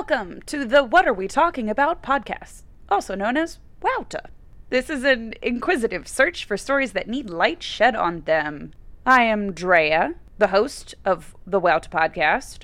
[0.00, 4.30] Welcome to the What Are We Talking About podcast, also known as WAWTA.
[4.70, 8.72] This is an inquisitive search for stories that need light shed on them.
[9.04, 12.60] I am Drea, the host of the WAWTA podcast.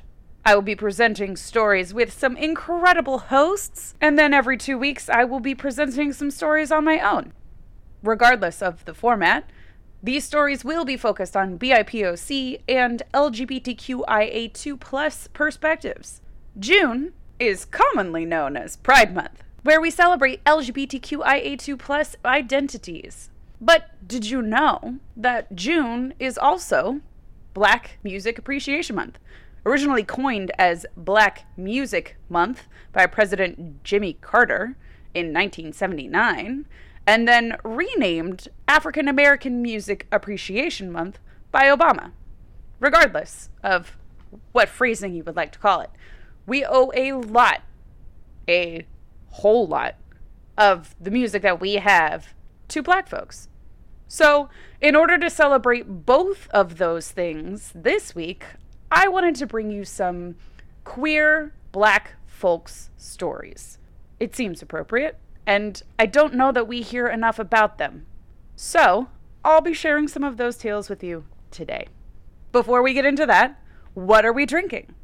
[0.46, 5.25] I will be presenting stories with some incredible hosts, and then every two weeks I
[5.25, 7.34] will be presenting some stories on my own.
[8.03, 9.50] Regardless of the format,
[10.03, 16.23] these stories will be focused on BIPOC and LGBTQIA2 plus perspectives.
[16.59, 23.30] June is commonly known as Pride Month, where we celebrate LGBTQIA2 plus identities.
[23.60, 27.01] But did you know that June is also
[27.55, 29.19] Black Music Appreciation Month?
[29.65, 34.77] Originally coined as Black Music Month by President Jimmy Carter
[35.15, 36.66] in 1979,
[37.07, 41.18] and then renamed African American Music Appreciation Month
[41.51, 42.12] by Obama.
[42.79, 43.96] Regardless of
[44.52, 45.91] what phrasing you would like to call it,
[46.46, 47.62] we owe a lot,
[48.48, 48.87] a
[49.30, 49.96] whole lot,
[50.57, 52.34] of the music that we have
[52.68, 53.48] to black folks.
[54.09, 54.48] So,
[54.80, 58.45] in order to celebrate both of those things this week,
[58.90, 60.37] I wanted to bring you some
[60.84, 63.78] queer black folks stories.
[64.21, 68.06] It seems appropriate, and I don't know that we hear enough about them.
[68.54, 69.09] So,
[69.44, 71.88] I'll be sharing some of those tales with you today.
[72.53, 73.60] Before we get into that,
[73.94, 74.94] what are we drinking?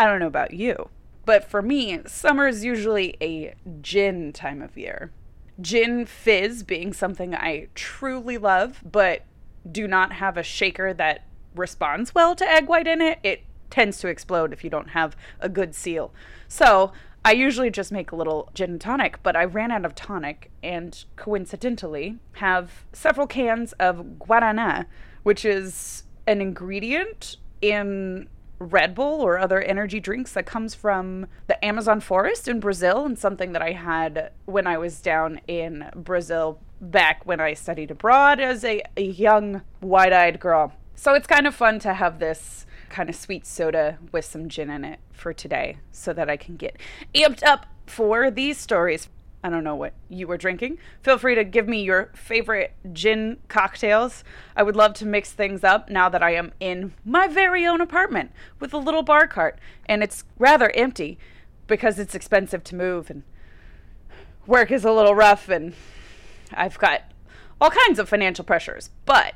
[0.00, 0.88] I don't know about you,
[1.26, 5.12] but for me, summer is usually a gin time of year.
[5.60, 9.26] Gin fizz being something I truly love, but
[9.70, 13.18] do not have a shaker that responds well to egg white in it.
[13.22, 16.14] It tends to explode if you don't have a good seal.
[16.48, 19.94] So I usually just make a little gin and tonic, but I ran out of
[19.94, 24.86] tonic and coincidentally have several cans of guarana,
[25.24, 31.62] which is an ingredient in Red Bull or other energy drinks that comes from the
[31.64, 36.60] Amazon forest in Brazil and something that I had when I was down in Brazil
[36.78, 40.74] back when I studied abroad as a, a young wide eyed girl.
[40.94, 44.68] So it's kind of fun to have this kind of sweet soda with some gin
[44.68, 46.76] in it for today so that I can get
[47.14, 49.08] amped up for these stories.
[49.42, 50.78] I don't know what you were drinking.
[51.02, 54.22] Feel free to give me your favorite gin cocktails.
[54.54, 57.80] I would love to mix things up now that I am in my very own
[57.80, 61.18] apartment with a little bar cart and it's rather empty
[61.66, 63.22] because it's expensive to move and
[64.46, 65.72] work is a little rough and
[66.52, 67.02] I've got
[67.60, 68.90] all kinds of financial pressures.
[69.06, 69.34] But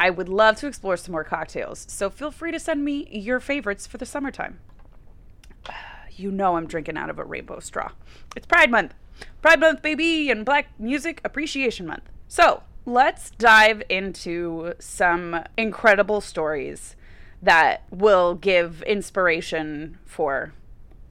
[0.00, 3.38] I would love to explore some more cocktails, so feel free to send me your
[3.38, 4.58] favorites for the summertime.
[6.16, 7.92] You know I'm drinking out of a rainbow straw.
[8.36, 8.94] It's Pride Month.
[9.42, 12.10] Pride Month, baby, and Black Music Appreciation Month.
[12.28, 16.96] So let's dive into some incredible stories
[17.42, 20.52] that will give inspiration for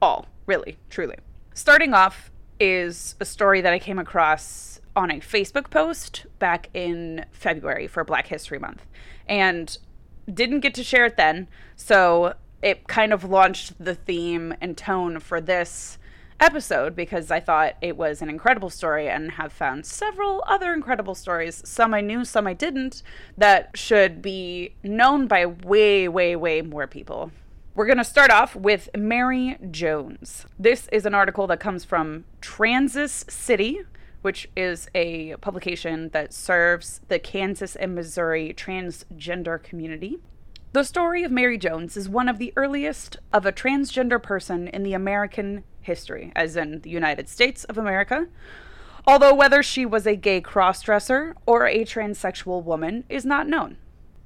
[0.02, 1.16] all, really, truly.
[1.54, 7.24] Starting off is a story that I came across on a Facebook post back in
[7.30, 8.86] February for Black History Month
[9.26, 9.78] and
[10.32, 11.48] didn't get to share it then.
[11.76, 15.98] So it kind of launched the theme and tone for this
[16.40, 21.14] episode because I thought it was an incredible story and have found several other incredible
[21.14, 23.02] stories, some I knew, some I didn't,
[23.36, 27.32] that should be known by way, way, way more people.
[27.74, 30.46] We're going to start off with Mary Jones.
[30.58, 33.84] This is an article that comes from TransAsCity,
[34.22, 40.18] which is a publication that serves the Kansas and Missouri transgender community.
[40.74, 44.82] The story of Mary Jones is one of the earliest of a transgender person in
[44.82, 48.26] the American history, as in the United States of America.
[49.06, 53.76] Although whether she was a gay crossdresser or a transsexual woman is not known.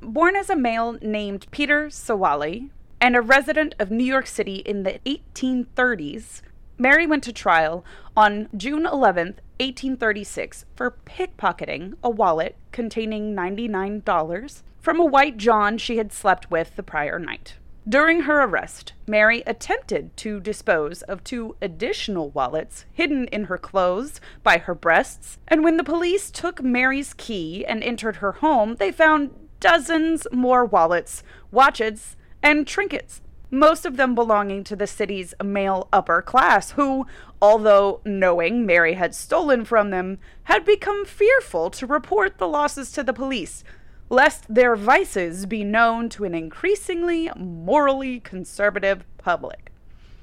[0.01, 4.85] Born as a male named Peter Sewally and a resident of New York City in
[4.85, 6.41] the 1830s,
[6.79, 7.85] Mary went to trial
[8.17, 15.99] on June 11th, 1836, for pickpocketing a wallet containing $99 from a white John she
[15.99, 17.57] had slept with the prior night.
[17.87, 24.19] During her arrest, Mary attempted to dispose of two additional wallets hidden in her clothes
[24.43, 28.91] by her breasts, and when the police took Mary's key and entered her home, they
[28.91, 33.21] found dozens more wallets, watches, and trinkets
[33.51, 37.07] most of them belonging to the city's male upper class, who,
[37.41, 43.03] although knowing Mary had stolen from them, had become fearful to report the losses to
[43.03, 43.65] the police,
[44.11, 49.71] lest their vices be known to an increasingly morally conservative public.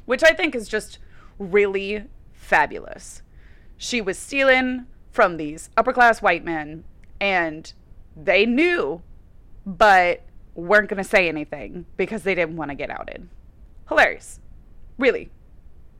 [0.05, 0.99] Which I think is just
[1.39, 3.21] really fabulous.
[3.77, 6.83] She was stealing from these upper class white men,
[7.19, 7.71] and
[8.15, 9.01] they knew,
[9.65, 10.21] but
[10.53, 13.27] weren't going to say anything because they didn't want to get outed.
[13.89, 14.39] Hilarious.
[14.97, 15.29] Really.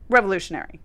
[0.08, 0.80] revolutionary.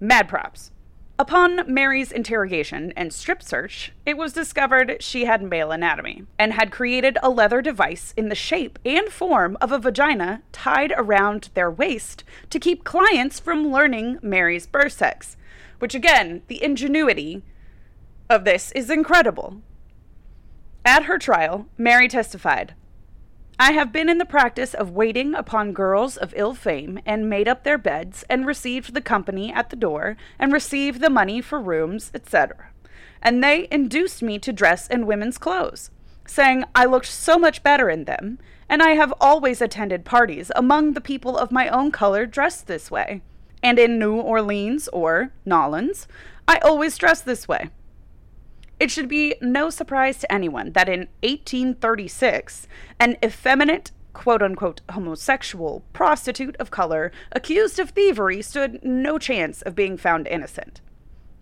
[0.00, 0.70] Mad props.
[1.16, 6.72] Upon Mary's interrogation and strip search, it was discovered she had male anatomy and had
[6.72, 11.70] created a leather device in the shape and form of a vagina tied around their
[11.70, 15.36] waist to keep clients from learning Mary's birth sex.
[15.78, 17.44] Which, again, the ingenuity
[18.28, 19.62] of this is incredible.
[20.84, 22.74] At her trial, Mary testified
[23.58, 27.46] I have been in the practice of waiting upon girls of ill fame, and made
[27.46, 31.60] up their beds, and received the company at the door, and received the money for
[31.60, 32.70] rooms, etc.
[33.22, 35.92] And they induced me to dress in women's clothes,
[36.26, 40.94] saying I looked so much better in them, and I have always attended parties among
[40.94, 43.22] the people of my own color dressed this way.
[43.62, 46.08] And in New Orleans or Nolans,
[46.48, 47.70] I always dress this way.
[48.84, 52.68] It should be no surprise to anyone that in 1836,
[53.00, 59.74] an effeminate, quote unquote, homosexual prostitute of color accused of thievery stood no chance of
[59.74, 60.82] being found innocent.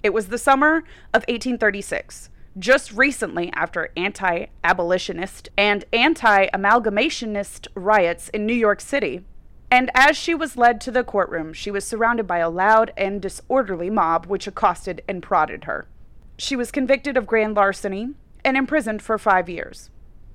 [0.04, 2.30] It was the summer of 1836,
[2.60, 9.24] just recently after anti abolitionist and anti amalgamationist riots in New York City.
[9.68, 13.20] And as she was led to the courtroom, she was surrounded by a loud and
[13.20, 15.88] disorderly mob which accosted and prodded her.
[16.36, 18.10] She was convicted of grand larceny
[18.44, 19.90] and imprisoned for five years.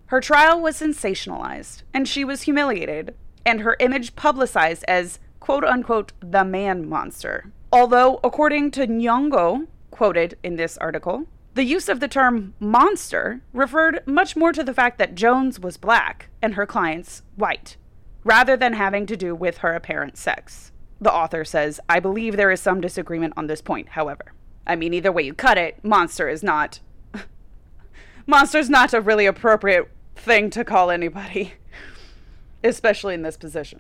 [0.07, 3.13] Her trial was sensationalized, and she was humiliated,
[3.45, 7.51] and her image publicized as quote unquote the man monster.
[7.71, 14.03] Although, according to Nyong'o, quoted in this article, the use of the term monster referred
[14.05, 17.75] much more to the fact that Jones was black and her clients white,
[18.23, 20.71] rather than having to do with her apparent sex.
[21.01, 24.33] The author says, I believe there is some disagreement on this point, however.
[24.67, 26.79] I mean, either way you cut it, monster is not.
[28.27, 31.53] Monster's not a really appropriate thing to call anybody,
[32.63, 33.79] especially in this position.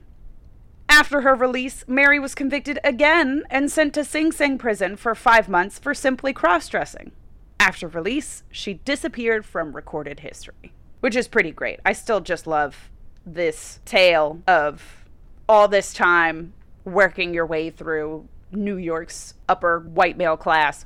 [0.89, 5.49] After her release, Mary was convicted again and sent to Sing Sing prison for five
[5.49, 7.11] months for simply cross dressing.
[7.59, 11.81] After release, she disappeared from recorded history, which is pretty great.
[11.85, 12.89] I still just love
[13.25, 15.05] this tale of
[15.49, 16.53] all this time
[16.85, 20.85] working your way through New York's upper white male class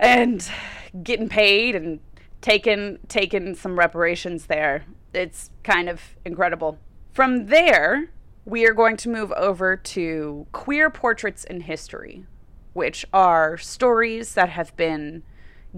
[0.00, 0.50] and
[1.02, 2.00] getting paid and
[2.40, 4.84] taking taking some reparations there.
[5.14, 6.78] It's kind of incredible.
[7.12, 8.10] From there,
[8.44, 12.24] we are going to move over to queer portraits in history,
[12.72, 15.22] which are stories that have been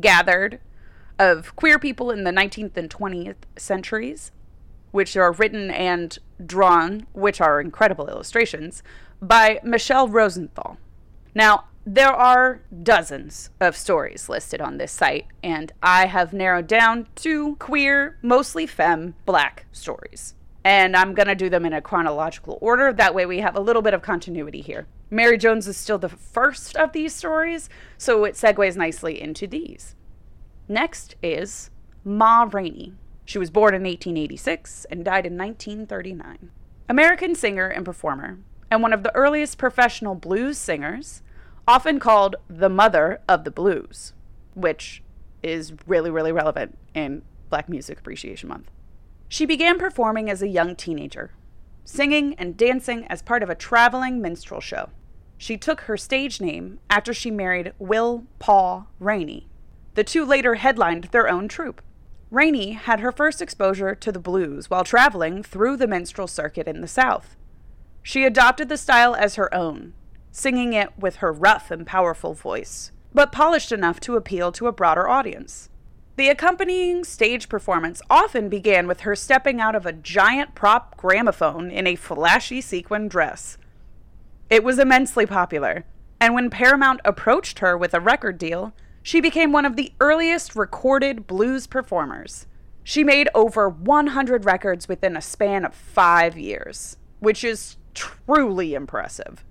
[0.00, 0.60] gathered
[1.18, 4.32] of queer people in the 19th and 20th centuries,
[4.90, 8.82] which are written and drawn, which are incredible illustrations,
[9.20, 10.78] by Michelle Rosenthal.
[11.34, 17.08] Now, there are dozens of stories listed on this site, and I have narrowed down
[17.14, 20.34] two queer, mostly femme, black stories.
[20.64, 22.90] And I'm going to do them in a chronological order.
[22.92, 24.86] That way, we have a little bit of continuity here.
[25.10, 29.94] Mary Jones is still the first of these stories, so it segues nicely into these.
[30.68, 31.70] Next is
[32.02, 32.94] Ma Rainey.
[33.26, 36.50] She was born in 1886 and died in 1939.
[36.88, 38.38] American singer and performer,
[38.74, 41.22] and one of the earliest professional blues singers,
[41.66, 44.12] often called the mother of the blues,
[44.54, 45.00] which
[45.44, 48.72] is really, really relevant in Black Music Appreciation Month.
[49.28, 51.30] She began performing as a young teenager,
[51.84, 54.90] singing and dancing as part of a traveling minstrel show.
[55.38, 59.46] She took her stage name after she married Will Paul Rainey.
[59.94, 61.80] The two later headlined their own troupe.
[62.32, 66.80] Rainey had her first exposure to the blues while traveling through the minstrel circuit in
[66.80, 67.36] the South.
[68.06, 69.94] She adopted the style as her own,
[70.30, 74.72] singing it with her rough and powerful voice, but polished enough to appeal to a
[74.72, 75.70] broader audience.
[76.16, 81.70] The accompanying stage performance often began with her stepping out of a giant prop gramophone
[81.70, 83.56] in a flashy sequin dress.
[84.50, 85.86] It was immensely popular,
[86.20, 90.54] and when Paramount approached her with a record deal, she became one of the earliest
[90.54, 92.46] recorded blues performers.
[92.82, 99.44] She made over 100 records within a span of five years, which is truly impressive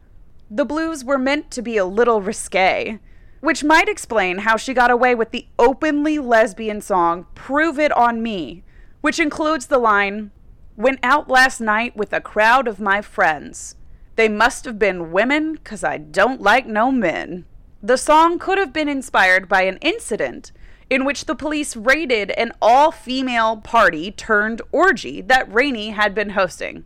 [0.55, 3.00] the blues were meant to be a little risque,
[3.39, 8.21] which might explain how she got away with the openly lesbian song Prove It On
[8.21, 8.63] Me,
[9.01, 10.29] which includes the line
[10.75, 13.75] Went out last night with a crowd of my friends.
[14.15, 17.45] They must have been women, 'cause I don't like no men.
[17.81, 20.51] The song could have been inspired by an incident
[20.89, 26.31] in which the police raided an all female party turned orgy that Rainey had been
[26.31, 26.85] hosting.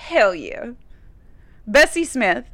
[0.00, 0.70] Hell yeah.
[1.68, 2.46] Bessie Smith,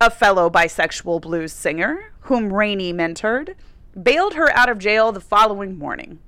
[0.00, 3.54] a fellow bisexual blues singer, whom Rainey mentored,
[4.00, 6.20] bailed her out of jail the following morning.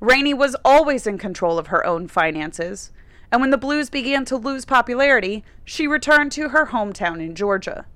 [0.00, 2.90] Rainey was always in control of her own finances,
[3.30, 7.86] and when the blues began to lose popularity, she returned to her hometown in Georgia.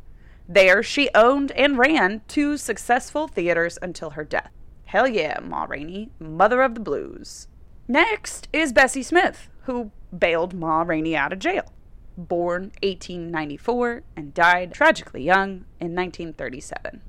[0.49, 4.53] There, she owned and ran two successful theaters until her death.
[4.87, 7.49] Hell yeah, Ma Rainey, mother of the blues.
[7.89, 11.73] Next is Bessie Smith, who bailed Ma Rainey out of jail.
[12.17, 17.03] Born 1894 and died tragically young in 1937.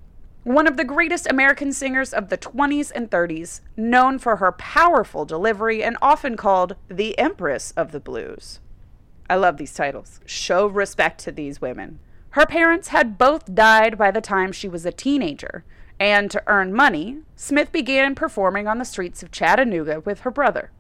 [0.44, 5.26] One of the greatest American singers of the 20s and 30s, known for her powerful
[5.26, 8.60] delivery and often called the Empress of the Blues.
[9.30, 10.22] I love these titles.
[10.26, 12.00] Show respect to these women.
[12.30, 15.66] Her parents had both died by the time she was a teenager,
[16.00, 20.72] and to earn money, Smith began performing on the streets of Chattanooga with her brother.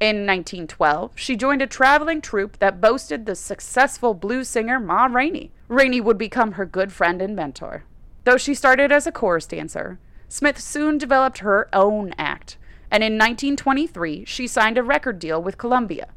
[0.00, 5.52] In 1912, she joined a traveling troupe that boasted the successful blues singer Ma Rainey.
[5.68, 7.84] Rainey would become her good friend and mentor.
[8.24, 12.56] Though she started as a chorus dancer, Smith soon developed her own act,
[12.90, 16.08] and in 1923 she signed a record deal with Columbia,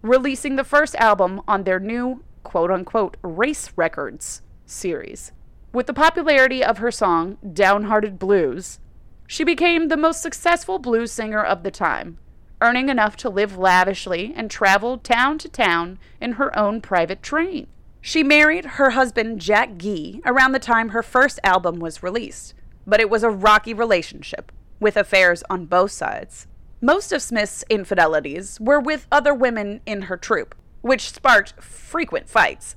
[0.00, 5.32] releasing the first album on their new quote unquote race records series.
[5.74, 8.80] With the popularity of her song Downhearted Blues,
[9.26, 12.16] she became the most successful blues singer of the time,
[12.60, 17.66] earning enough to live lavishly and travel town to town in her own private train.
[18.00, 22.54] She married her husband Jack Gee around the time her first album was released,
[22.86, 26.46] but it was a rocky relationship, with affairs on both sides.
[26.80, 32.76] Most of Smith's infidelities were with other women in her troupe, which sparked frequent fights.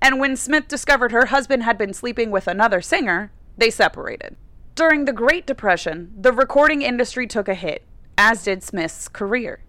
[0.00, 4.36] And when Smith discovered her husband had been sleeping with another singer, they separated.
[4.74, 7.84] During the Great Depression, the recording industry took a hit,
[8.16, 9.60] as did Smith's career.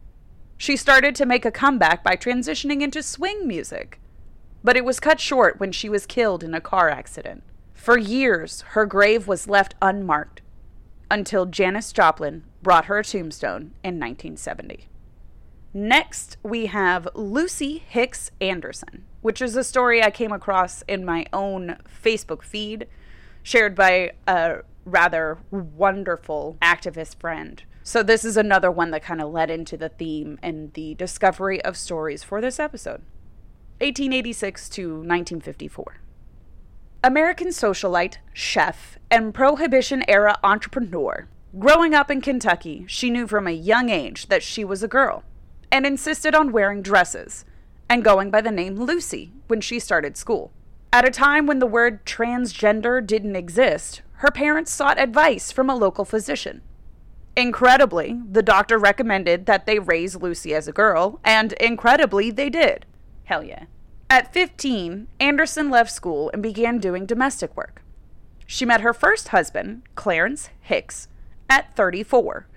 [0.58, 4.00] She started to make a comeback by transitioning into swing music,
[4.64, 7.44] but it was cut short when she was killed in a car accident.
[7.74, 10.42] For years, her grave was left unmarked
[11.12, 14.88] until Janis Joplin brought her a tombstone in 1970.
[15.74, 21.26] Next, we have Lucy Hicks Anderson, which is a story I came across in my
[21.34, 22.88] own Facebook feed,
[23.44, 27.62] shared by a rather wonderful activist friend.
[27.88, 31.64] So, this is another one that kind of led into the theme and the discovery
[31.64, 33.04] of stories for this episode
[33.78, 35.98] 1886 to 1954.
[37.04, 41.28] American socialite, chef, and Prohibition era entrepreneur.
[41.60, 45.24] Growing up in Kentucky, she knew from a young age that she was a girl
[45.72, 47.46] and insisted on wearing dresses
[47.88, 50.52] and going by the name Lucy when she started school.
[50.92, 55.76] At a time when the word transgender didn't exist, her parents sought advice from a
[55.76, 56.64] local physician.
[57.38, 62.86] Incredibly, the doctor recommended that they raise Lucy as a girl, and incredibly, they did.
[63.26, 63.66] Hell yeah.
[64.10, 67.82] At 15, Anderson left school and began doing domestic work.
[68.46, 71.08] She met her first husband, Clarence Hicks,
[71.50, 72.48] at 34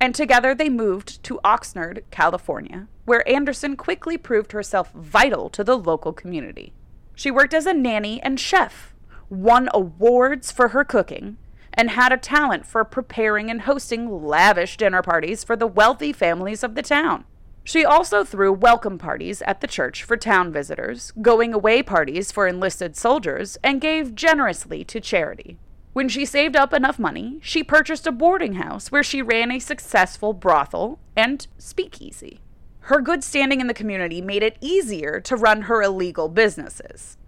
[0.00, 5.76] and together they moved to Oxnard, California, where Anderson quickly proved herself vital to the
[5.76, 6.72] local community.
[7.14, 8.94] She worked as a nanny and chef,
[9.28, 11.36] won awards for her cooking,
[11.78, 16.64] and had a talent for preparing and hosting lavish dinner parties for the wealthy families
[16.64, 17.24] of the town.
[17.62, 22.48] She also threw welcome parties at the church for town visitors, going away parties for
[22.48, 25.56] enlisted soldiers, and gave generously to charity.
[25.92, 29.58] When she saved up enough money, she purchased a boarding house where she ran a
[29.60, 32.40] successful brothel and speakeasy.
[32.80, 37.18] Her good standing in the community made it easier to run her illegal businesses.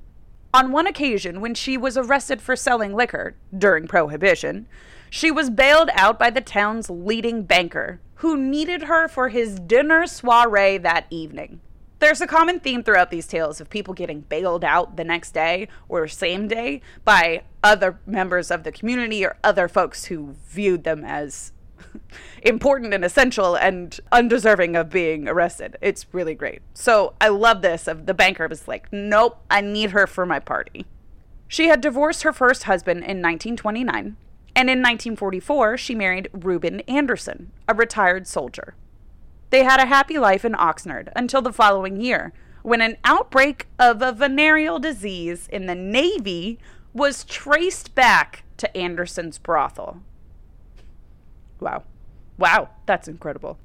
[0.52, 4.66] On one occasion, when she was arrested for selling liquor during Prohibition,
[5.08, 10.06] she was bailed out by the town's leading banker, who needed her for his dinner
[10.08, 11.60] soiree that evening.
[12.00, 15.68] There's a common theme throughout these tales of people getting bailed out the next day
[15.88, 21.04] or same day by other members of the community or other folks who viewed them
[21.04, 21.52] as
[22.42, 25.76] important and essential and undeserving of being arrested.
[25.80, 26.62] It's really great.
[26.74, 30.38] So I love this of the banker was like, "Nope, I need her for my
[30.38, 30.86] party."
[31.48, 34.16] She had divorced her first husband in 1929,
[34.54, 38.74] and in 1944 she married Reuben Anderson, a retired soldier.
[39.50, 42.32] They had a happy life in Oxnard until the following year,
[42.62, 46.58] when an outbreak of a venereal disease in the Navy
[46.92, 50.02] was traced back to Anderson's brothel.
[51.60, 51.84] Wow.
[52.38, 53.58] Wow, that's incredible.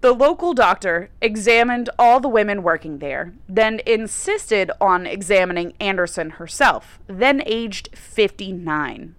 [0.00, 7.00] The local doctor examined all the women working there, then insisted on examining Anderson herself,
[7.08, 9.16] then aged 59.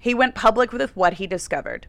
[0.00, 1.86] He went public with what he discovered.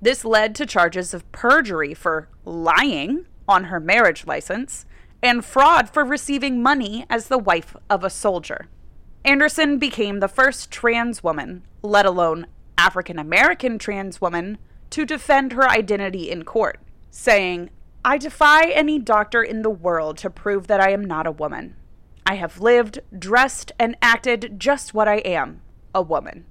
[0.00, 4.84] This led to charges of perjury for lying on her marriage license
[5.22, 8.66] and fraud for receiving money as the wife of a soldier.
[9.24, 14.58] Anderson became the first trans woman, let alone African American trans woman,
[14.90, 16.80] to defend her identity in court,
[17.10, 17.70] saying,
[18.04, 21.76] I defy any doctor in the world to prove that I am not a woman.
[22.24, 25.62] I have lived, dressed, and acted just what I am
[25.94, 26.44] a woman.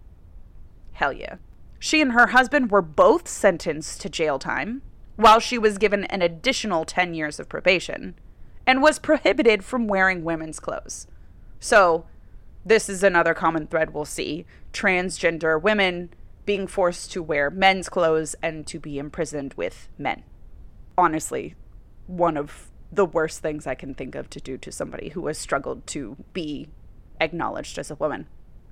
[0.93, 1.35] Hell yeah.
[1.79, 4.81] She and her husband were both sentenced to jail time,
[5.15, 8.15] while she was given an additional 10 years of probation,
[8.65, 11.07] and was prohibited from wearing women's clothes.
[11.59, 12.05] So,
[12.65, 16.09] this is another common thread we'll see transgender women
[16.47, 20.23] being forced to wear men's clothes and to be imprisoned with men.
[20.97, 21.53] Honestly,
[22.07, 25.37] one of the worst things I can think of to do to somebody who has
[25.37, 26.69] struggled to be
[27.19, 28.27] acknowledged as a woman.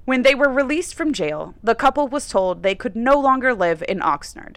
[0.06, 3.84] When they were released from jail, the couple was told they could no longer live
[3.90, 4.56] in Oxnard.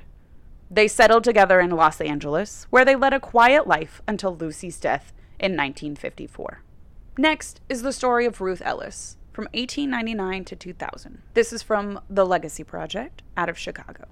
[0.71, 5.13] They settled together in Los Angeles, where they led a quiet life until Lucy's death
[5.41, 6.63] in 1954.
[7.17, 11.23] Next is the story of Ruth Ellis from 1899 to 2000.
[11.35, 14.09] This is from The Legacy Project out of Chicago.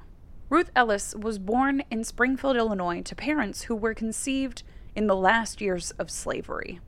[0.48, 4.62] Ruth Ellis was born in Springfield, Illinois, to parents who were conceived
[4.94, 6.78] in the last years of slavery.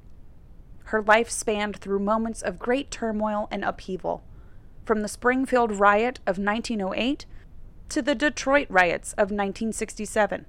[0.85, 4.23] Her life spanned through moments of great turmoil and upheaval,
[4.85, 7.27] from the Springfield riot of 1908
[7.89, 10.47] to the Detroit riots of 1967,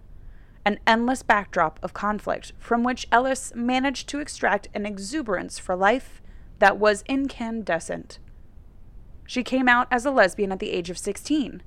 [0.64, 6.22] an endless backdrop of conflict from which Ellis managed to extract an exuberance for life
[6.60, 8.20] that was incandescent.
[9.26, 11.62] She came out as a lesbian at the age of 16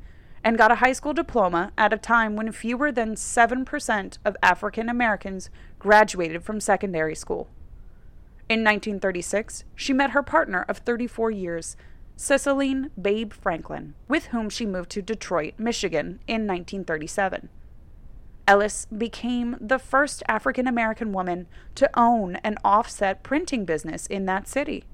[0.45, 4.89] and got a high school diploma at a time when fewer than 7% of African
[4.89, 7.49] Americans graduated from secondary school.
[8.49, 11.77] In 1936, she met her partner of 34 years,
[12.17, 17.49] Ceciline Babe Franklin, with whom she moved to Detroit, Michigan in 1937.
[18.47, 21.47] Ellis became the first African American woman
[21.77, 24.85] to own an offset printing business in that city.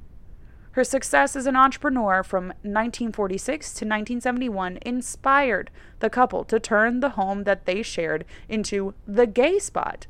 [0.72, 7.10] Her success as an entrepreneur from 1946 to 1971 inspired the couple to turn the
[7.10, 10.06] home that they shared into the gay spot,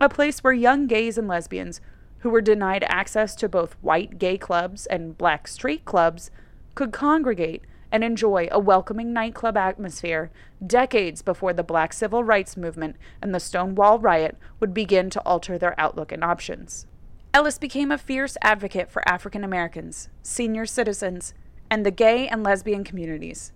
[0.00, 1.80] a place where young gays and lesbians
[2.18, 6.30] who were denied access to both white gay clubs and black straight clubs
[6.74, 10.30] could congregate and enjoy a welcoming nightclub atmosphere
[10.64, 15.58] decades before the black civil rights movement and the Stonewall riot would begin to alter
[15.58, 16.86] their outlook and options.
[17.32, 21.34] Ellis became a fierce advocate for African Americans, senior citizens,
[21.70, 23.52] and the gay and lesbian communities.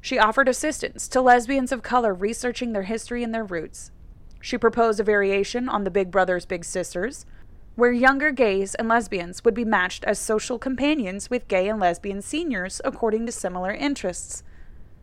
[0.00, 3.90] She offered assistance to lesbians of color researching their history and their roots.
[4.40, 7.24] She proposed a variation on the Big Brothers Big Sisters,
[7.76, 12.22] where younger gays and lesbians would be matched as social companions with gay and lesbian
[12.22, 14.44] seniors according to similar interests.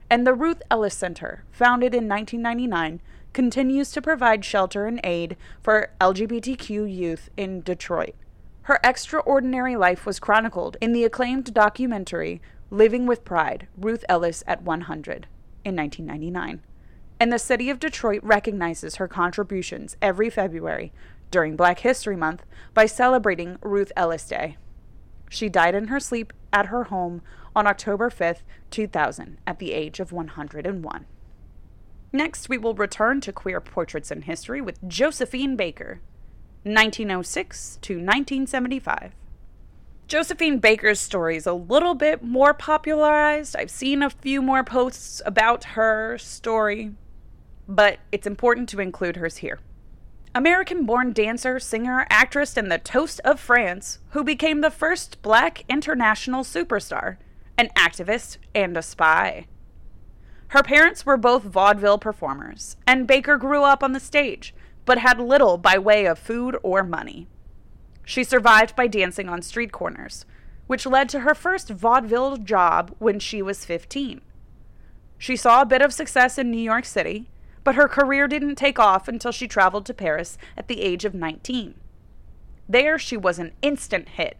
[0.09, 3.01] And the Ruth Ellis Center, founded in 1999,
[3.33, 8.15] continues to provide shelter and aid for LGBTQ youth in Detroit.
[8.63, 14.61] Her extraordinary life was chronicled in the acclaimed documentary Living with Pride Ruth Ellis at
[14.63, 15.27] 100
[15.65, 16.61] in 1999.
[17.19, 20.93] And the city of Detroit recognizes her contributions every February
[21.31, 24.57] during Black History Month by celebrating Ruth Ellis Day.
[25.29, 27.21] She died in her sleep at her home
[27.55, 31.05] on October 5th, 2000, at the age of 101.
[32.13, 36.01] Next, we will return to queer portraits in history with Josephine Baker,
[36.63, 39.13] 1906 to 1975.
[40.07, 43.55] Josephine Baker's story is a little bit more popularized.
[43.55, 46.91] I've seen a few more posts about her story,
[47.65, 49.59] but it's important to include hers here.
[50.33, 55.65] American born dancer, singer, actress, and the toast of France, who became the first black
[55.67, 57.17] international superstar,
[57.57, 59.45] an activist, and a spy.
[60.49, 65.19] Her parents were both vaudeville performers, and Baker grew up on the stage, but had
[65.19, 67.27] little by way of food or money.
[68.05, 70.25] She survived by dancing on street corners,
[70.67, 74.21] which led to her first vaudeville job when she was 15.
[75.17, 77.29] She saw a bit of success in New York City,
[77.63, 81.13] but her career didn't take off until she traveled to Paris at the age of
[81.13, 81.75] 19.
[82.67, 84.37] There, she was an instant hit,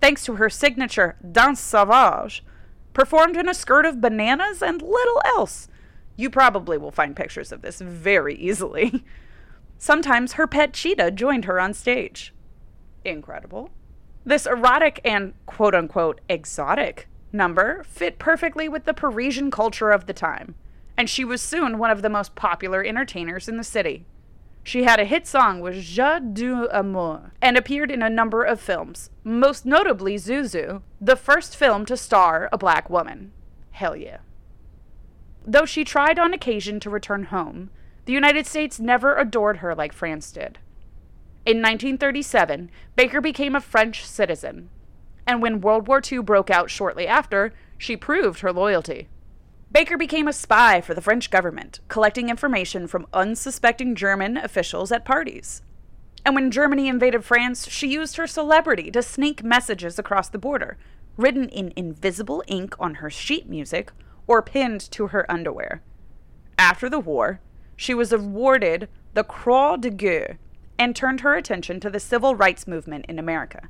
[0.00, 2.44] thanks to her signature Danse Sauvage,
[2.92, 5.68] performed in a skirt of bananas and little else.
[6.16, 9.04] You probably will find pictures of this very easily.
[9.78, 12.34] Sometimes her pet cheetah joined her on stage.
[13.04, 13.70] Incredible.
[14.24, 20.12] This erotic and quote unquote exotic number fit perfectly with the Parisian culture of the
[20.12, 20.54] time,
[21.00, 24.04] and she was soon one of the most popular entertainers in the city.
[24.62, 28.60] She had a hit song with J'ai deux amours and appeared in a number of
[28.60, 33.32] films, most notably Zouzou, the first film to star a black woman.
[33.70, 34.18] Hell yeah.
[35.46, 37.70] Though she tried on occasion to return home,
[38.04, 40.58] the United States never adored her like France did.
[41.46, 44.68] In 1937, Baker became a French citizen,
[45.26, 49.08] and when World War II broke out shortly after, she proved her loyalty.
[49.72, 55.04] Baker became a spy for the French government, collecting information from unsuspecting German officials at
[55.04, 55.62] parties.
[56.24, 60.76] And when Germany invaded France, she used her celebrity to sneak messages across the border,
[61.16, 63.92] written in invisible ink on her sheet music
[64.26, 65.82] or pinned to her underwear.
[66.58, 67.40] After the war,
[67.76, 70.38] she was awarded the Croix de Guerre
[70.78, 73.68] and turned her attention to the civil rights movement in America.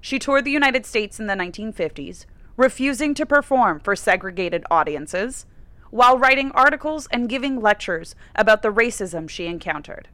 [0.00, 2.24] She toured the United States in the 1950s,
[2.60, 5.46] refusing to perform for segregated audiences,
[5.88, 10.08] while writing articles and giving lectures about the racism she encountered.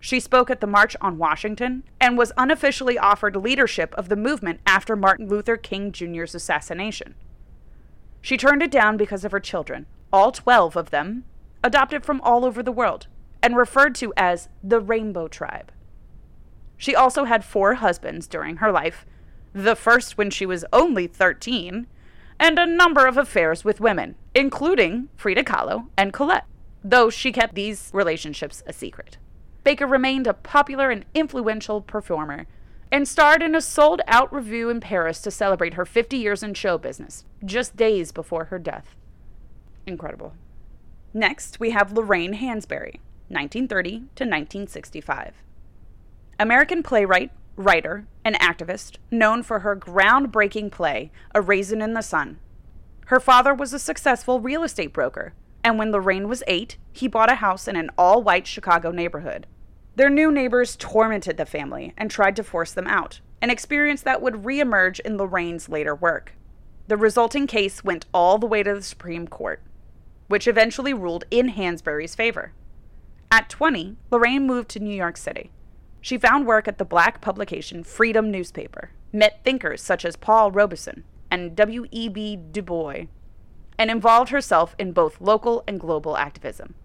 [0.00, 4.58] She spoke at the March on Washington and was unofficially offered leadership of the movement
[4.66, 7.14] after Martin Luther King Jr.'s assassination.
[8.20, 11.24] She turned it down because of her children, all 12 of them,
[11.62, 13.06] adopted from all over the world,
[13.40, 15.70] and referred to as the Rainbow Tribe.
[16.76, 19.06] She also had four husbands during her life,
[19.56, 21.86] the first when she was only 13,
[22.38, 26.44] and a number of affairs with women, including Frida Kahlo and Colette,
[26.84, 29.16] though she kept these relationships a secret.
[29.64, 32.46] Baker remained a popular and influential performer
[32.92, 36.52] and starred in a sold out revue in Paris to celebrate her 50 years in
[36.52, 38.94] show business, just days before her death.
[39.86, 40.34] Incredible.
[41.14, 45.42] Next, we have Lorraine Hansberry, 1930 to 1965.
[46.38, 52.40] American playwright, writer, and activist known for her groundbreaking play, A Raisin in the Sun.
[53.06, 57.30] Her father was a successful real estate broker, and when Lorraine was eight, he bought
[57.30, 59.46] a house in an all white Chicago neighborhood.
[59.94, 64.20] Their new neighbors tormented the family and tried to force them out, an experience that
[64.20, 66.32] would reemerge in Lorraine's later work.
[66.88, 69.62] The resulting case went all the way to the Supreme Court,
[70.26, 72.50] which eventually ruled in Hansberry's favor.
[73.30, 75.52] At 20, Lorraine moved to New York City.
[76.06, 81.02] She found work at the black publication Freedom newspaper, met thinkers such as Paul Robeson
[81.32, 82.38] and W.E.B.
[82.52, 83.06] Du Bois,
[83.76, 86.76] and involved herself in both local and global activism.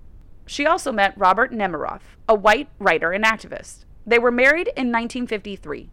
[0.48, 3.86] She also met Robert Nemiroff, a white writer and activist.
[4.08, 5.92] They were married in 1953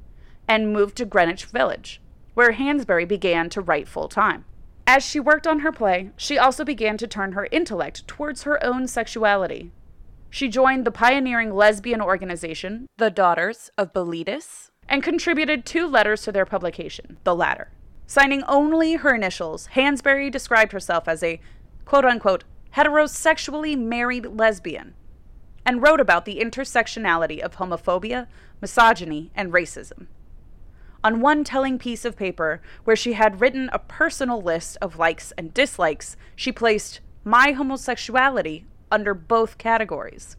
[0.49, 2.01] and moved to Greenwich Village,
[2.33, 4.47] where Hansberry began to write full time.
[4.87, 8.65] As she worked on her play, she also began to turn her intellect towards her
[8.65, 9.71] own sexuality.
[10.31, 16.33] She joined the pioneering lesbian organization, the Daughters of Bilitis, and contributed two letters to
[16.33, 17.71] their publication, The Ladder.
[18.07, 21.41] Signing only her initials, Hansberry described herself as a
[21.85, 22.45] quote unquote
[22.77, 24.95] heterosexually married lesbian
[25.65, 28.27] and wrote about the intersectionality of homophobia,
[28.61, 30.07] misogyny, and racism.
[31.05, 35.33] On one telling piece of paper where she had written a personal list of likes
[35.39, 40.37] and dislikes, she placed my homosexuality under both categories.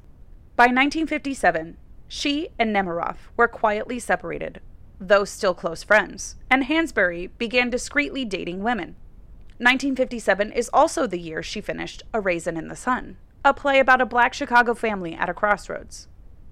[0.56, 4.62] By 1957, she and Nemiroff were quietly separated,
[5.00, 8.96] though still close friends, and Hansberry began discreetly dating women.
[9.60, 14.02] 1957 is also the year she finished A Raisin in the Sun, a play about
[14.02, 16.08] a black Chicago family at a crossroads.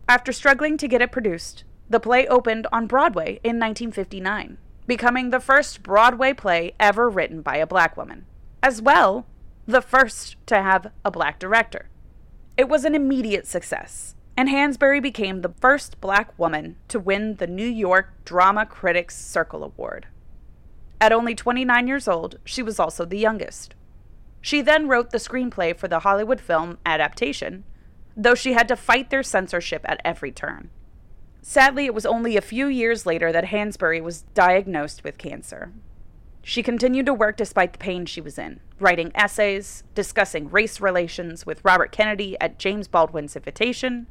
[0.07, 5.39] After struggling to get it produced, the play opened on Broadway in 1959, becoming the
[5.39, 8.25] first Broadway play ever written by a black woman,
[8.61, 9.25] as well
[9.67, 11.89] the first to have a black director.
[12.55, 17.47] It was an immediate success, and Hansberry became the first black woman to win the
[17.47, 20.07] New York Drama Critics Circle Award.
[21.01, 23.75] At only 29 years old, she was also the youngest.
[24.39, 27.65] She then wrote the screenplay for the Hollywood film adaptation,
[28.15, 30.69] though she had to fight their censorship at every turn.
[31.41, 35.73] Sadly, it was only a few years later that Hansberry was diagnosed with cancer.
[36.49, 41.45] She continued to work despite the pain she was in, writing essays, discussing race relations
[41.45, 44.07] with Robert Kennedy at James Baldwin's invitation,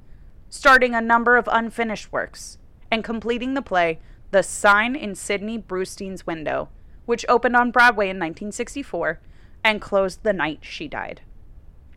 [0.50, 2.58] starting a number of unfinished works,
[2.90, 4.00] and completing the play
[4.32, 6.68] The Sign in Sidney Brustein's Window,
[7.06, 9.18] which opened on Broadway in 1964
[9.64, 11.22] and closed the night she died.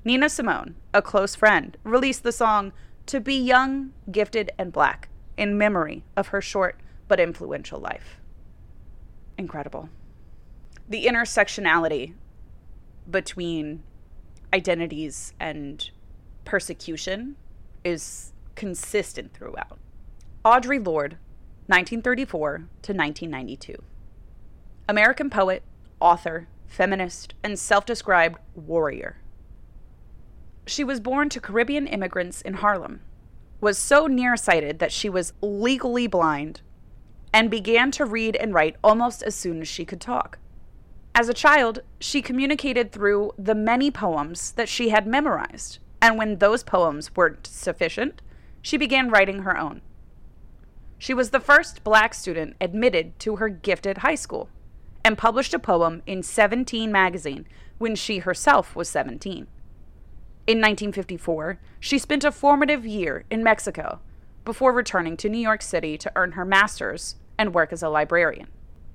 [0.05, 2.71] Nina Simone, a close friend, released the song
[3.07, 8.21] To Be Young, Gifted, and Black in memory of her short but influential life.
[9.37, 9.89] Incredible
[10.89, 12.13] the intersectionality
[13.09, 13.83] between
[14.51, 15.91] identities and
[16.45, 17.35] persecution
[17.83, 19.77] is consistent throughout.
[20.43, 21.17] Audre Lorde,
[21.67, 22.49] 1934
[22.81, 23.75] to 1992.
[24.87, 25.61] American poet,
[25.99, 29.17] author, feminist, and self described warrior.
[30.65, 33.01] She was born to Caribbean immigrants in Harlem,
[33.61, 36.61] was so nearsighted that she was legally blind,
[37.31, 40.39] and began to read and write almost as soon as she could talk.
[41.15, 46.37] As a child, she communicated through the many poems that she had memorized, and when
[46.37, 48.21] those poems weren't sufficient,
[48.61, 49.81] she began writing her own.
[50.97, 54.49] She was the first black student admitted to her gifted high school
[55.03, 59.47] and published a poem in 17 magazine when she herself was 17.
[60.47, 63.99] In 1954, she spent a formative year in Mexico,
[64.49, 68.47] before returning to New York City to earn her master's and work as a librarian.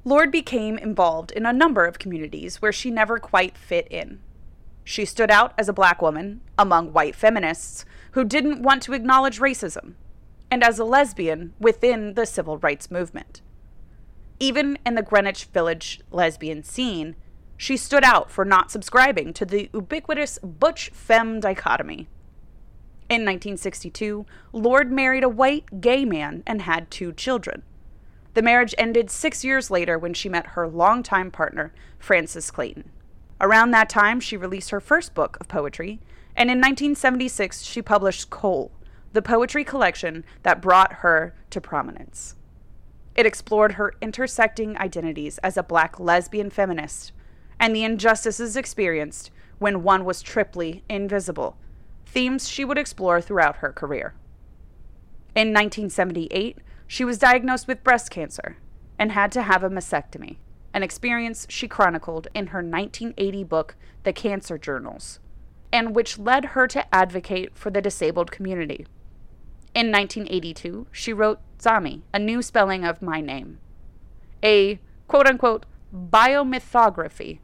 [0.06, 4.20] Lorde became involved in a number of communities where she never quite fit in.
[4.84, 9.40] She stood out as a black woman among white feminists who didn't want to acknowledge
[9.40, 9.94] racism,
[10.50, 13.40] and as a lesbian within the civil rights movement.
[14.38, 17.16] Even in the Greenwich Village lesbian scene,
[17.56, 22.08] she stood out for not subscribing to the ubiquitous butch femme dichotomy.
[23.08, 27.62] In 1962, Lorde married a white gay man and had two children.
[28.34, 32.90] The marriage ended six years later when she met her longtime partner, Frances Clayton.
[33.40, 36.00] Around that time, she released her first book of poetry,
[36.36, 38.72] and in 1976, she published Coal,
[39.12, 42.34] the poetry collection that brought her to prominence.
[43.14, 47.12] It explored her intersecting identities as a black lesbian feminist
[47.58, 51.56] and the injustices experienced when one was triply invisible,
[52.04, 54.14] themes she would explore throughout her career.
[55.34, 56.58] In 1978,
[56.94, 58.56] she was diagnosed with breast cancer
[59.00, 60.36] and had to have a mastectomy,
[60.72, 65.18] an experience she chronicled in her 1980 book, The Cancer Journals,
[65.72, 68.86] and which led her to advocate for the disabled community.
[69.74, 73.58] In 1982, she wrote Zami, a new spelling of my name,
[74.40, 74.78] a
[75.08, 77.40] quote unquote biomythography,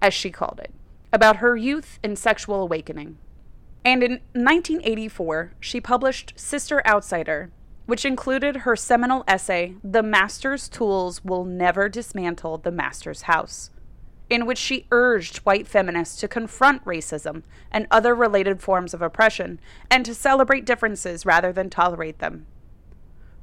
[0.00, 0.72] as she called it,
[1.12, 3.18] about her youth and sexual awakening.
[3.84, 7.50] And in 1984, she published Sister Outsider,
[7.86, 13.70] which included her seminal essay, The Master's Tools Will Never Dismantle the Master's House,
[14.28, 19.60] in which she urged white feminists to confront racism and other related forms of oppression
[19.88, 22.46] and to celebrate differences rather than tolerate them.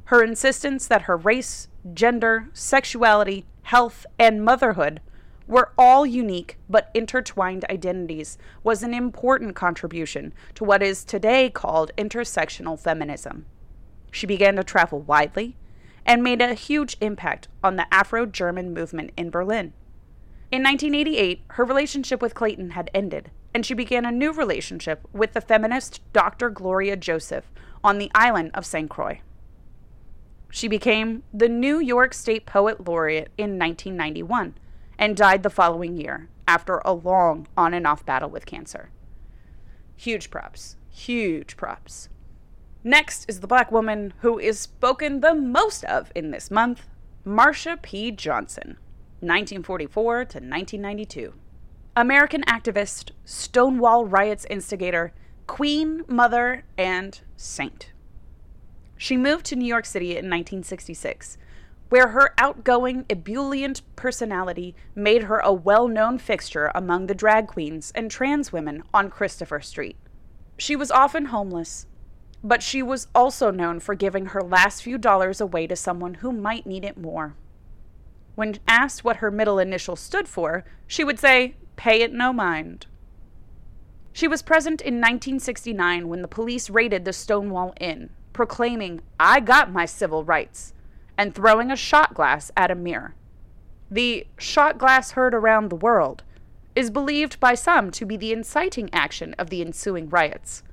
[0.06, 5.00] Her insistence that her race, gender, sexuality, health, and motherhood
[5.48, 11.92] were all unique but intertwined identities was an important contribution to what is today called
[11.98, 13.46] intersectional feminism.
[14.14, 15.58] She began to travel widely
[16.06, 19.74] and made a huge impact on the Afro German movement in Berlin.
[20.52, 25.34] In 1988, her relationship with Clayton had ended, and she began a new relationship with
[25.34, 26.52] the feminist Dr.
[26.52, 27.52] Gloria Joseph
[27.84, 28.88] on the island of St.
[28.88, 29.22] Croix.
[30.52, 34.54] She became the New York State Poet Laureate in 1991
[35.00, 38.92] and died the following year after a long on and off battle with cancer.
[39.96, 40.76] Huge props.
[40.92, 42.10] Huge props.
[42.86, 46.86] Next is the black woman who is spoken the most of in this month,
[47.26, 48.12] Marsha P.
[48.12, 48.78] Johnson,
[49.22, 51.34] 1944 to 1992.
[51.96, 55.14] American activist, Stonewall riots instigator,
[55.48, 57.94] queen, mother, and saint.
[58.98, 61.38] She moved to New York City in 1966,
[61.88, 67.94] where her outgoing, ebullient personality made her a well known fixture among the drag queens
[67.96, 69.96] and trans women on Christopher Street.
[70.58, 71.86] She was often homeless
[72.44, 76.32] but she was also known for giving her last few dollars away to someone who
[76.34, 77.36] might need it more.
[78.36, 82.86] When asked what her middle initial stood for, she would say, Pay it no mind.
[84.12, 89.72] She was present in 1969 when the police raided the Stonewall Inn, proclaiming, I got
[89.72, 90.74] my civil rights,
[91.18, 93.16] and throwing a shot glass at a mirror.
[93.90, 96.24] The shot glass heard around the world
[96.76, 100.64] is believed by some to be the inciting action of the ensuing riots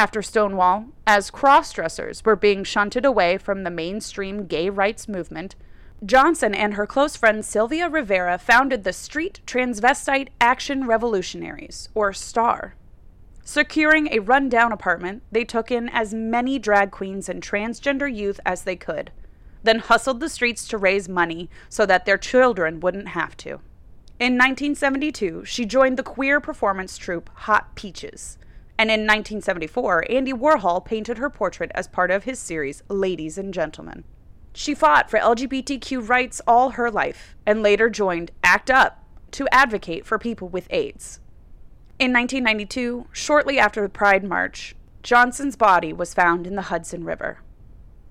[0.00, 5.54] after Stonewall, as cross dressers were being shunted away from the mainstream gay rights movement,
[6.06, 12.76] Johnson and her close friend Sylvia Rivera founded the Street Transvestite Action Revolutionaries, or STAR.
[13.44, 18.62] Securing a rundown apartment, they took in as many drag queens and transgender youth as
[18.62, 19.12] they could,
[19.64, 23.60] then hustled the streets to raise money so that their children wouldn't have to.
[24.18, 28.38] In 1972, she joined the queer performance troupe Hot Peaches
[28.80, 33.52] and in 1974, Andy Warhol painted her portrait as part of his series Ladies and
[33.52, 34.04] Gentlemen.
[34.54, 40.06] She fought for LGBTQ rights all her life and later joined ACT UP to advocate
[40.06, 41.20] for people with AIDS.
[41.98, 47.40] In 1992, shortly after the Pride March, Johnson's body was found in the Hudson River.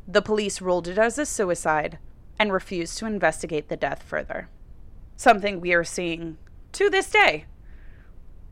[0.08, 1.98] The police ruled it as a suicide
[2.38, 4.50] and refused to investigate the death further.
[5.18, 6.38] Something we are seeing
[6.74, 7.46] to this day.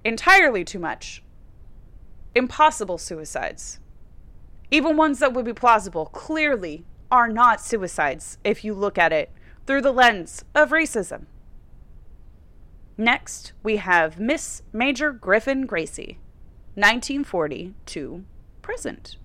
[0.03, 1.21] Entirely too much
[2.37, 3.79] impossible suicides.
[4.69, 9.31] Even ones that would be plausible clearly are not suicides if you look at it
[9.65, 11.25] through the lens of racism.
[12.97, 16.19] Next, we have Miss Major Griffin Gracy,
[16.75, 18.23] 1940 to
[18.61, 19.17] present.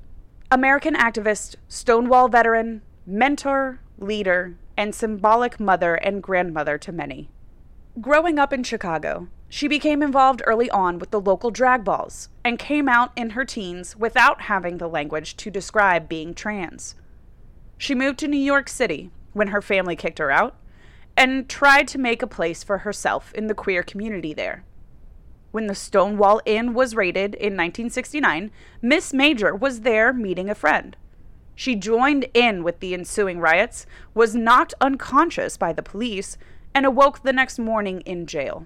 [0.51, 7.31] American activist, Stonewall veteran, mentor, leader, and symbolic mother and grandmother to many.
[8.01, 12.59] Growing up in Chicago, She became involved early on with the local drag balls and
[12.59, 16.95] came out in her teens without having the language to describe being trans.
[17.77, 20.57] She moved to New York City when her family kicked her out
[21.19, 24.65] and tried to make a place for herself in the queer community there.
[25.51, 30.97] When the Stonewall Inn was raided in 1969, Miss Major was there meeting a friend.
[31.55, 33.85] She joined in with the ensuing riots,
[34.15, 36.38] was knocked unconscious by the police,
[36.75, 38.65] and awoke the next morning in jail.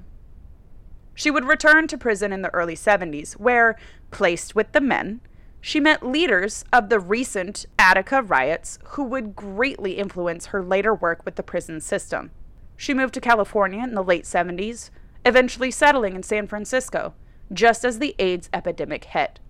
[1.17, 3.77] She would return to prison in the early 70s, where,
[4.11, 5.23] placed with the men,
[5.63, 11.25] she met leaders of the recent Attica riots who would greatly influence her later work
[11.25, 12.31] with the prison system.
[12.77, 14.91] She moved to California in the late 70s,
[15.25, 17.15] eventually settling in San Francisco,
[17.51, 19.41] just as the AIDS epidemic hit.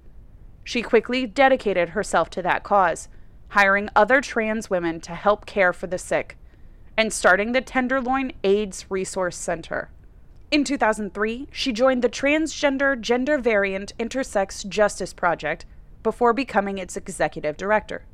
[0.62, 3.08] She quickly dedicated herself to that cause,
[3.48, 6.38] hiring other trans women to help care for the sick,
[6.96, 9.90] and starting the Tenderloin AIDS Resource Center.
[10.48, 15.66] In 2003, she joined the Transgender Gender Variant Intersex Justice Project
[16.04, 18.04] before becoming its executive director.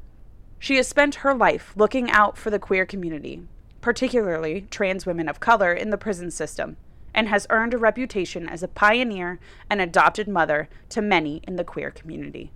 [0.58, 3.42] She has spent her life looking out for the queer community,
[3.82, 6.78] particularly trans women of color in the prison system,
[7.12, 11.64] and has earned a reputation as a pioneer and adopted mother to many in the
[11.64, 12.50] queer community.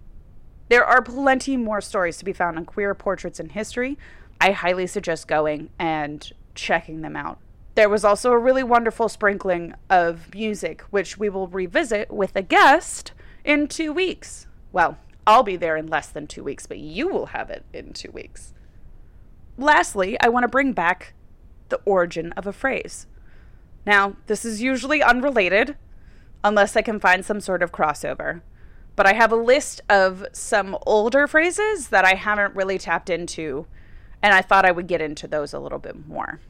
[0.70, 3.98] There are plenty more stories to be found on queer portraits in history.
[4.40, 7.38] I highly suggest going and checking them out.
[7.76, 12.40] There was also a really wonderful sprinkling of music, which we will revisit with a
[12.40, 13.12] guest
[13.44, 14.46] in two weeks.
[14.72, 17.92] Well, I'll be there in less than two weeks, but you will have it in
[17.92, 18.54] two weeks.
[19.58, 21.12] Lastly, I want to bring back
[21.68, 23.06] the origin of a phrase.
[23.84, 25.76] Now, this is usually unrelated,
[26.42, 28.40] unless I can find some sort of crossover.
[28.94, 33.66] But I have a list of some older phrases that I haven't really tapped into,
[34.22, 36.40] and I thought I would get into those a little bit more.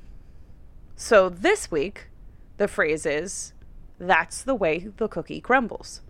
[0.99, 2.09] So this week,
[2.57, 3.53] the phrase is,
[3.99, 6.01] that's the way the cookie crumbles.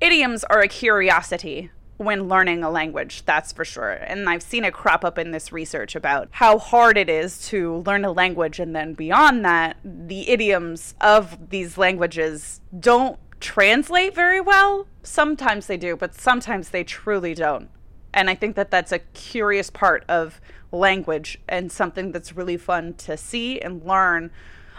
[0.00, 3.92] Idioms are a curiosity when learning a language, that's for sure.
[3.92, 7.76] And I've seen it crop up in this research about how hard it is to
[7.86, 8.58] learn a language.
[8.58, 14.88] And then beyond that, the idioms of these languages don't translate very well.
[15.04, 17.70] Sometimes they do, but sometimes they truly don't.
[18.12, 20.40] And I think that that's a curious part of
[20.72, 24.30] language and something that's really fun to see and learn.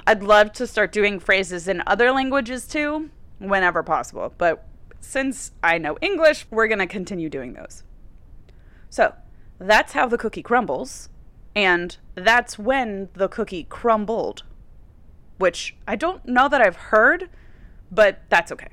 [0.05, 4.33] I'd love to start doing phrases in other languages too, whenever possible.
[4.37, 4.67] But
[4.99, 7.83] since I know English, we're going to continue doing those.
[8.89, 9.13] So
[9.59, 11.09] that's how the cookie crumbles,
[11.55, 14.43] and that's when the cookie crumbled,
[15.37, 17.29] which I don't know that I've heard,
[17.91, 18.69] but that's okay.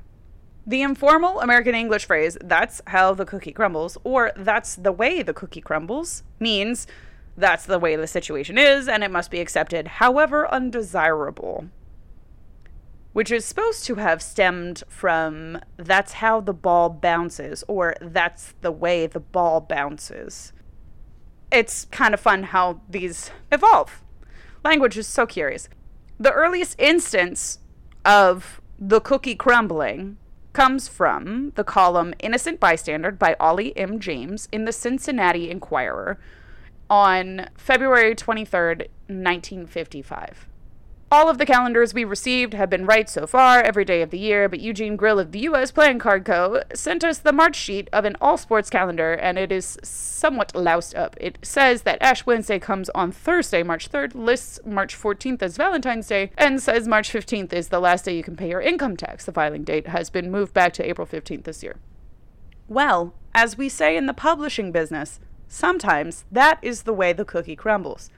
[0.65, 5.33] The informal American English phrase, that's how the cookie crumbles, or that's the way the
[5.33, 6.87] cookie crumbles, means
[7.37, 11.69] that's the way the situation is and it must be accepted, however undesirable
[13.13, 18.71] which is supposed to have stemmed from that's how the ball bounces, or that's the
[18.71, 20.53] way the ball bounces.
[21.51, 24.01] It's kind of fun how these evolve.
[24.63, 25.67] Language is so curious.
[26.19, 27.59] The earliest instance
[28.05, 30.17] of the cookie crumbling
[30.53, 33.99] comes from the column Innocent Bystander by Ollie M.
[33.99, 36.17] James in the Cincinnati Enquirer
[36.91, 40.45] on February 23rd, 1955.
[41.09, 44.19] All of the calendars we received have been right so far, every day of the
[44.19, 45.71] year, but Eugene Grill of the U.S.
[45.71, 46.61] Playing Card Co.
[46.73, 50.93] sent us the March sheet of an all sports calendar, and it is somewhat loused
[50.95, 51.15] up.
[51.19, 56.07] It says that Ash Wednesday comes on Thursday, March 3rd, lists March 14th as Valentine's
[56.07, 59.25] Day, and says March 15th is the last day you can pay your income tax.
[59.25, 61.77] The filing date has been moved back to April 15th this year.
[62.67, 65.19] Well, as we say in the publishing business,
[65.51, 68.09] sometimes that is the way the cookie crumbles.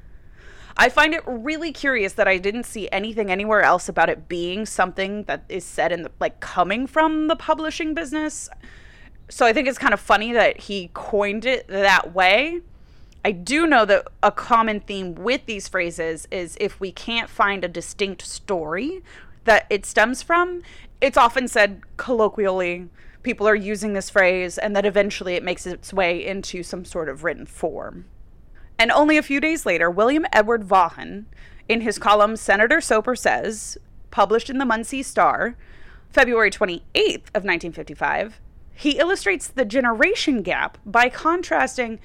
[0.78, 4.66] I find it really curious that I didn't see anything anywhere else about it being
[4.66, 8.50] something that is said in the like coming from the publishing business.
[9.30, 12.62] So I think it's kind of funny that he coined it that way.
[13.26, 17.64] I do know that a common theme with these phrases is if we can't find
[17.64, 19.02] a distinct story
[19.46, 20.62] that it stems from,
[21.02, 22.90] it's often said colloquially.
[23.24, 27.10] People are using this phrase, and that eventually it makes its way into some sort
[27.10, 28.06] of written form.
[28.78, 31.28] And only a few days later, William Edward Vaughan,
[31.70, 33.78] in his column Senator Soaper Says,
[34.12, 35.56] published in the Muncie Star,
[36.10, 38.40] February 28th of 1955,
[38.76, 42.00] he illustrates the generation gap by contrasting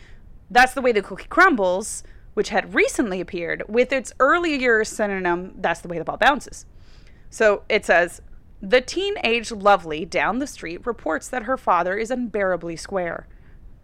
[0.51, 2.03] That's the Way the Cookie Crumbles,
[2.35, 6.67] which had recently appeared, with its earlier synonym That's the Way the Ball Bounces.
[7.31, 8.23] So it says,
[8.61, 13.27] the teenage Lovely down the street reports that her father is unbearably square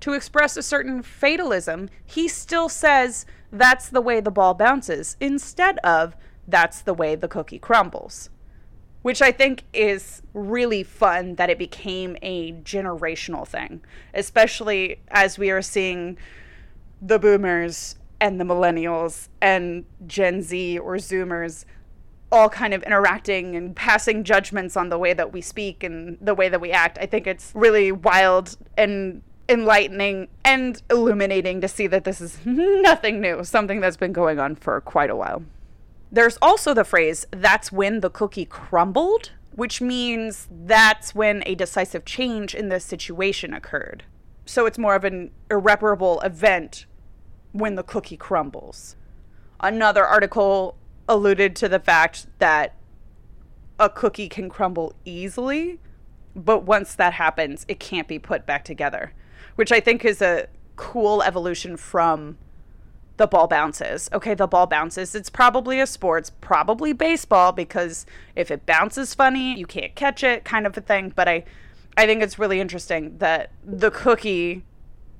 [0.00, 5.78] to express a certain fatalism, he still says that's the way the ball bounces instead
[5.78, 6.14] of
[6.46, 8.28] that's the way the cookie crumbles.
[9.04, 13.82] which I think is really fun that it became a generational thing,
[14.14, 16.16] especially as we are seeing
[17.02, 21.66] the boomers and the millennials and Gen Z or Zoomers
[22.32, 26.34] all kind of interacting and passing judgments on the way that we speak and the
[26.34, 26.98] way that we act.
[27.00, 33.20] I think it's really wild and enlightening and illuminating to see that this is nothing
[33.20, 35.42] new, something that's been going on for quite a while.
[36.10, 42.04] There's also the phrase, that's when the cookie crumbled, which means that's when a decisive
[42.04, 44.04] change in the situation occurred.
[44.46, 46.86] So it's more of an irreparable event
[47.52, 48.96] when the cookie crumbles.
[49.60, 50.76] Another article
[51.08, 52.74] alluded to the fact that
[53.78, 55.80] a cookie can crumble easily,
[56.34, 59.12] but once that happens, it can't be put back together,
[59.56, 62.38] which I think is a cool evolution from
[63.16, 64.08] the ball bounces.
[64.12, 65.14] Okay, the ball bounces.
[65.14, 70.44] It's probably a sports, probably baseball because if it bounces funny, you can't catch it,
[70.44, 71.12] kind of a thing.
[71.14, 71.44] But I,
[71.96, 74.64] I think it's really interesting that the cookie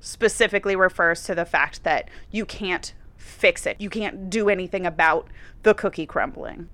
[0.01, 3.79] specifically refers to the fact that you can't fix it.
[3.79, 5.27] You can't do anything about
[5.63, 6.69] the cookie crumbling.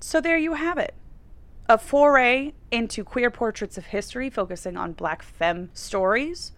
[0.00, 0.94] So there you have it.
[1.68, 6.52] A foray into queer portraits of history focusing on black femme stories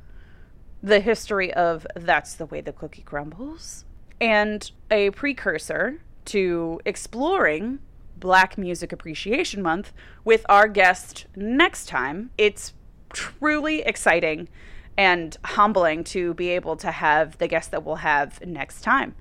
[0.83, 3.85] the history of That's the Way the Cookie Crumbles,
[4.21, 7.79] and a precursor to exploring
[8.17, 9.93] Black Music Appreciation Month
[10.25, 12.31] with our guest next time.
[12.37, 12.73] It's
[13.13, 14.49] truly exciting
[14.97, 19.15] and humbling to be able to have the guest that we'll have next time.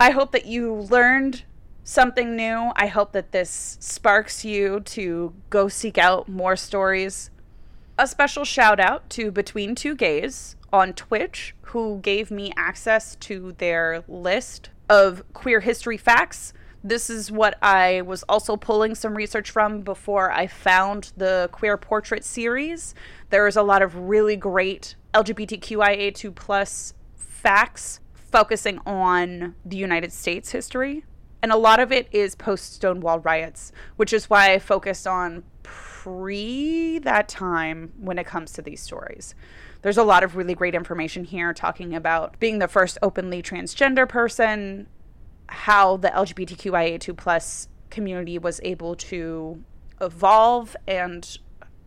[0.00, 1.44] I hope that you learned
[1.82, 2.72] something new.
[2.76, 7.30] I hope that this sparks you to go seek out more stories
[7.98, 13.56] a special shout out to Between Two Gays on Twitch, who gave me access to
[13.58, 16.52] their list of queer history facts.
[16.84, 21.76] This is what I was also pulling some research from before I found the Queer
[21.76, 22.94] Portrait series.
[23.30, 30.52] There is a lot of really great LGBTQIA2 plus facts focusing on the United States
[30.52, 31.04] history.
[31.42, 35.44] And a lot of it is post Stonewall riots, which is why I focused on
[35.62, 39.34] pre that time when it comes to these stories.
[39.82, 44.08] There's a lot of really great information here talking about being the first openly transgender
[44.08, 44.88] person,
[45.48, 49.62] how the LGBTQIA2 plus community was able to
[50.00, 51.38] evolve and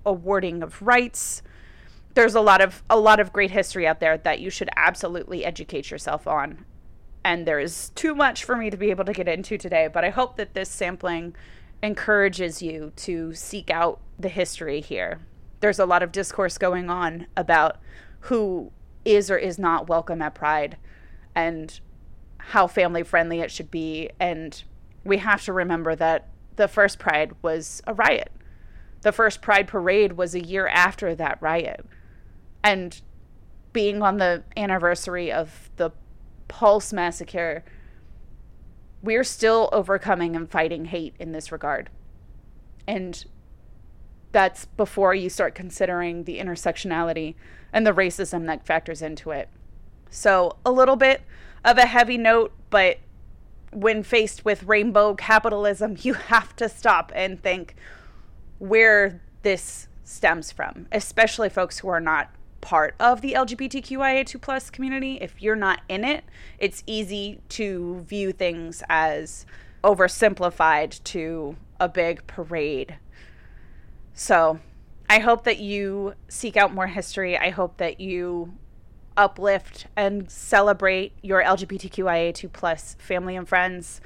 [0.06, 1.42] awarding of rights.
[2.14, 5.46] There's a lot of a lot of great history out there that you should absolutely
[5.46, 6.66] educate yourself on.
[7.24, 10.04] And there is too much for me to be able to get into today, but
[10.04, 11.36] I hope that this sampling
[11.84, 15.20] encourages you to seek out the history here.
[15.60, 17.78] There's a lot of discourse going on about
[18.22, 18.72] who
[19.06, 20.78] is or is not welcome at Pride
[21.36, 21.80] and
[22.50, 24.10] how family friendly it should be.
[24.20, 24.62] And
[25.04, 28.32] we have to remember that the first Pride was a riot.
[29.02, 31.86] The first Pride parade was a year after that riot.
[32.64, 33.02] And
[33.74, 35.92] being on the anniversary of the
[36.48, 37.64] Pulse massacre
[39.02, 41.90] we're still overcoming and fighting hate in this regard.
[42.88, 43.24] And
[44.32, 47.36] that's before you start considering the intersectionality
[47.74, 49.50] and the racism that factors into it.
[50.10, 51.22] So, a little bit
[51.64, 52.98] of a heavy note, but
[53.72, 57.76] when faced with rainbow capitalism, you have to stop and think
[58.60, 65.18] where this stems from, especially folks who are not part of the LGBTQIA2 plus community,
[65.20, 66.24] if you're not in it,
[66.60, 69.46] it's easy to view things as
[69.84, 72.98] oversimplified to a big parade.
[74.14, 74.60] So
[75.10, 77.38] I hope that you seek out more history.
[77.38, 78.54] I hope that you
[79.18, 84.02] uplift and celebrate your LGBTQIA2 plus family and friends.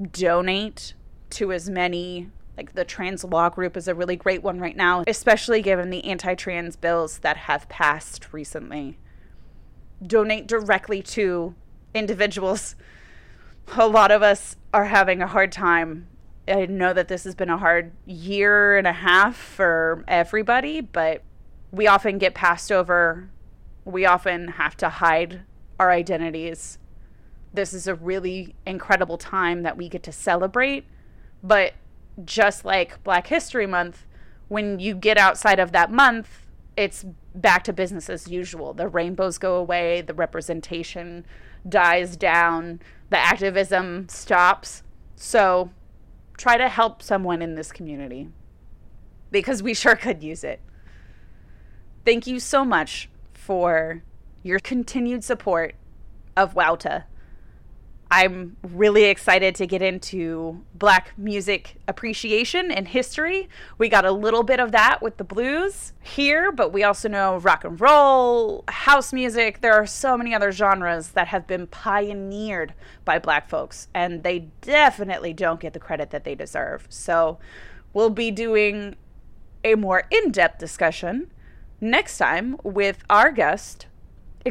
[0.00, 0.94] Donate
[1.30, 5.04] to as many like the trans law group is a really great one right now,
[5.06, 8.98] especially given the anti trans bills that have passed recently.
[10.06, 11.54] Donate directly to
[11.94, 12.76] individuals.
[13.76, 16.08] A lot of us are having a hard time.
[16.48, 21.22] I know that this has been a hard year and a half for everybody, but
[21.70, 23.30] we often get passed over.
[23.84, 25.42] We often have to hide
[25.78, 26.78] our identities.
[27.52, 30.84] This is a really incredible time that we get to celebrate,
[31.42, 31.74] but
[32.24, 34.06] just like Black History Month,
[34.48, 37.04] when you get outside of that month, it's
[37.34, 38.72] back to business as usual.
[38.72, 41.26] The rainbows go away, the representation
[41.68, 42.80] dies down,
[43.10, 44.82] the activism stops.
[45.16, 45.70] So
[46.36, 48.28] try to help someone in this community
[49.30, 50.60] because we sure could use it.
[52.04, 53.08] Thank you so much
[53.52, 54.02] for
[54.42, 55.74] your continued support
[56.38, 57.04] of WAWTA.
[58.10, 63.50] I'm really excited to get into black music appreciation and history.
[63.76, 67.36] We got a little bit of that with the blues here, but we also know
[67.40, 69.60] rock and roll, house music.
[69.60, 72.72] There are so many other genres that have been pioneered
[73.04, 76.86] by black folks, and they definitely don't get the credit that they deserve.
[76.88, 77.38] So
[77.92, 78.96] we'll be doing
[79.62, 81.31] a more in depth discussion
[81.82, 83.86] next time with our guest,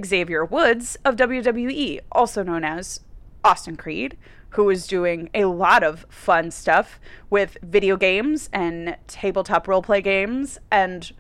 [0.06, 3.00] Xavier Woods of WWE, also known as
[3.44, 4.18] Austin Creed,
[4.52, 10.60] who is doing a lot of fun stuff with video games and tabletop roleplay games
[10.70, 11.14] and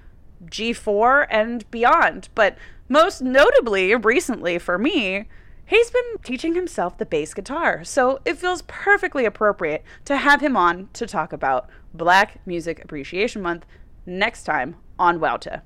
[0.46, 2.28] G4 and beyond.
[2.36, 2.58] But
[2.90, 5.28] most notably, recently for me,
[5.66, 7.86] he's been teaching himself the bass guitar.
[7.86, 13.42] So it feels perfectly appropriate to have him on to talk about Black Music Appreciation
[13.42, 13.66] Month
[14.06, 15.62] next time on WAWTA.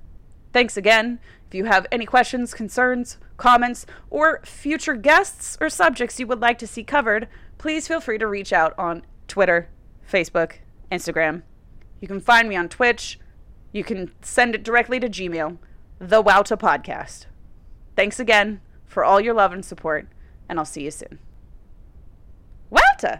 [0.56, 1.20] Thanks again.
[1.49, 6.58] If you have any questions, concerns, comments, or future guests or subjects you would like
[6.60, 7.28] to see covered,
[7.58, 9.68] please feel free to reach out on Twitter,
[10.10, 11.41] Facebook, Instagram.
[11.99, 13.20] You can find me on Twitch.
[13.74, 15.58] You can send it directly to Gmail,
[15.99, 17.26] the WAWTA Podcast.
[17.97, 20.08] Thanks again for all your love and support,
[20.47, 21.20] and I'll see you soon.
[22.72, 23.20] WAWTA!